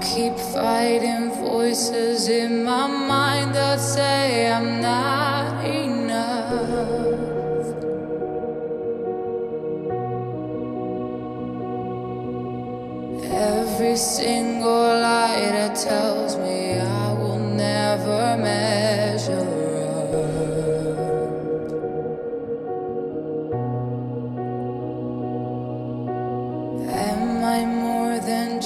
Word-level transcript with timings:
keep 0.00 0.36
fighting 0.36 1.30
voices 1.32 2.28
in 2.28 2.64
my 2.64 2.86
mind 2.86 3.54
that 3.54 3.80
say 3.80 4.50
I'm 4.50 4.80
not 4.80 5.64
enough. 5.64 6.86
Every 13.32 13.96
single 13.96 15.00
lie 15.06 15.50
that 15.56 15.76
tells 15.76 16.36
me 16.36 16.78
I 16.78 17.12
will 17.12 17.38
never 17.38 18.36
measure 18.36 18.85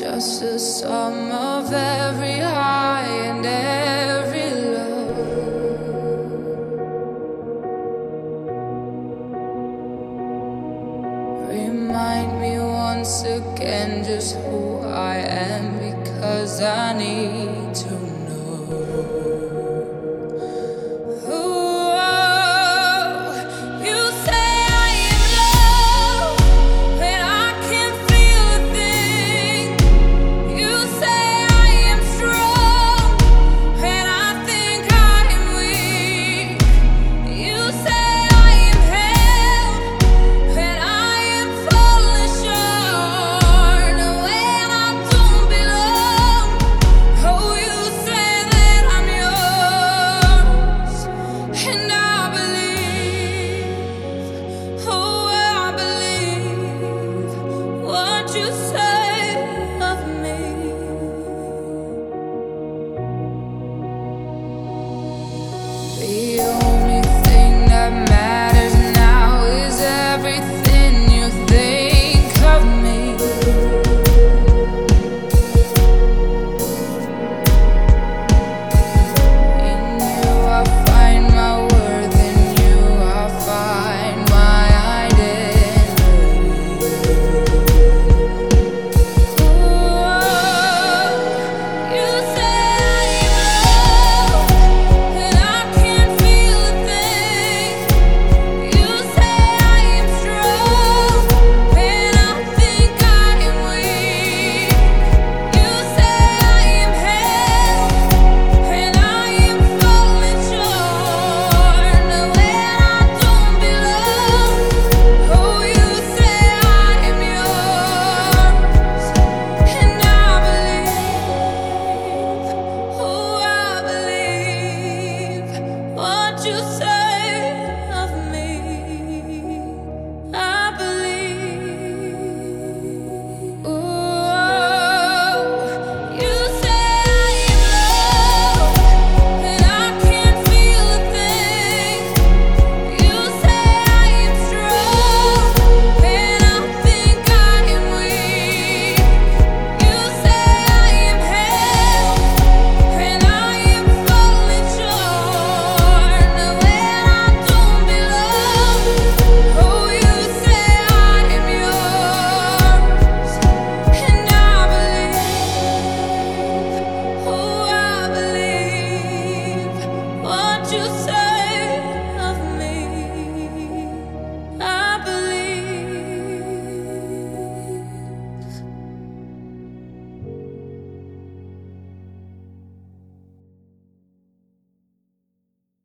just 0.01 0.41
a 0.43 0.59
sum 0.59 1.31
of 1.31 1.71
every 1.75 2.39
high 2.39 3.05
and 3.29 3.45
every 3.45 4.51
low? 4.73 5.05
Remind 11.49 12.41
me 12.41 12.59
once 12.59 13.25
again 13.25 14.03
just 14.03 14.37
who 14.37 14.79
I 14.79 15.17
am 15.17 15.65
because 15.79 16.63
I 16.63 16.97
need 16.97 17.75
to 17.75 18.00